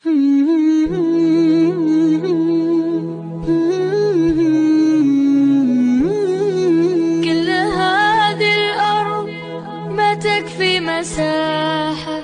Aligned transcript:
كل 0.04 0.08
هذه 7.50 8.52
الأرض 8.54 9.28
ما 9.90 10.14
تكفي 10.14 10.80
مساحة. 10.80 12.20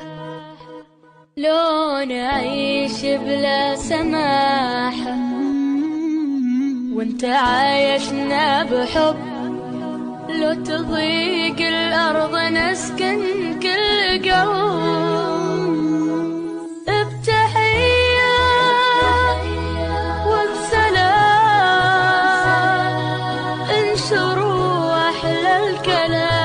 لو 1.36 2.04
نعيش 2.08 3.00
بلا 3.02 3.76
سماحة. 3.76 5.16
وانت 6.94 7.24
عايشنا 7.24 8.64
بحب. 8.64 9.16
لو 10.28 10.54
تضيق 10.54 11.60
الأرض 11.60 12.35
الكلام. 25.64 26.35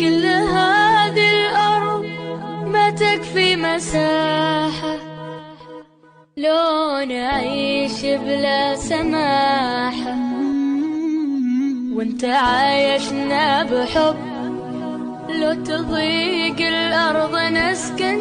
كل 0.00 0.24
هذه 0.26 1.30
الأرض 1.30 2.04
ما 2.66 2.90
تكفي 2.90 3.56
مساحة 3.56 4.96
لو 6.36 7.04
نعيش 7.08 8.02
بلا 8.02 8.76
سماحة. 8.76 10.18
وانت 11.94 12.24
عايشنا 12.24 13.62
بحب 13.62 14.16
لو 15.28 15.54
تضيق 15.54 16.60
الأرض 16.60 17.36
نسكن 17.36 18.20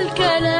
الكلام. 0.00 0.59